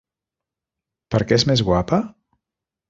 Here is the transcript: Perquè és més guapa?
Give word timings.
Perquè 1.17 1.39
és 1.41 1.47
més 1.53 1.65
guapa? 1.69 2.03